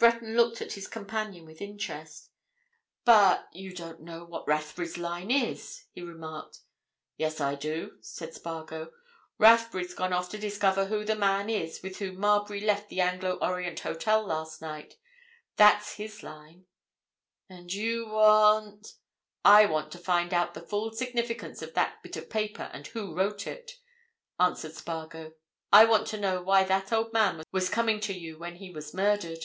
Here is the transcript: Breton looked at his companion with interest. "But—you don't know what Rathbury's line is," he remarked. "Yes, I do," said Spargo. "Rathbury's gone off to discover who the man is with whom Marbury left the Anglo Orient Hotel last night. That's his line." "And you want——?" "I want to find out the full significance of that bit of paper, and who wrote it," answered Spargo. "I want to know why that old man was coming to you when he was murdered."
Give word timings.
Breton 0.00 0.36
looked 0.36 0.62
at 0.62 0.74
his 0.74 0.86
companion 0.86 1.44
with 1.44 1.60
interest. 1.60 2.30
"But—you 3.04 3.74
don't 3.74 3.98
know 4.00 4.24
what 4.24 4.46
Rathbury's 4.46 4.96
line 4.96 5.32
is," 5.32 5.86
he 5.90 6.02
remarked. 6.02 6.60
"Yes, 7.16 7.40
I 7.40 7.56
do," 7.56 7.98
said 8.00 8.32
Spargo. 8.32 8.92
"Rathbury's 9.38 9.94
gone 9.94 10.12
off 10.12 10.28
to 10.28 10.38
discover 10.38 10.86
who 10.86 11.04
the 11.04 11.16
man 11.16 11.50
is 11.50 11.82
with 11.82 11.98
whom 11.98 12.20
Marbury 12.20 12.60
left 12.60 12.90
the 12.90 13.00
Anglo 13.00 13.38
Orient 13.40 13.80
Hotel 13.80 14.24
last 14.24 14.62
night. 14.62 14.94
That's 15.56 15.94
his 15.94 16.22
line." 16.22 16.66
"And 17.48 17.72
you 17.72 18.06
want——?" 18.06 18.94
"I 19.44 19.66
want 19.66 19.90
to 19.92 19.98
find 19.98 20.32
out 20.32 20.54
the 20.54 20.62
full 20.62 20.92
significance 20.92 21.60
of 21.60 21.74
that 21.74 22.04
bit 22.04 22.14
of 22.16 22.30
paper, 22.30 22.70
and 22.72 22.86
who 22.86 23.16
wrote 23.16 23.48
it," 23.48 23.80
answered 24.38 24.74
Spargo. 24.76 25.32
"I 25.72 25.86
want 25.86 26.06
to 26.06 26.20
know 26.20 26.40
why 26.40 26.62
that 26.62 26.92
old 26.92 27.12
man 27.12 27.42
was 27.50 27.68
coming 27.68 27.98
to 28.02 28.12
you 28.16 28.38
when 28.38 28.54
he 28.56 28.70
was 28.70 28.94
murdered." 28.94 29.42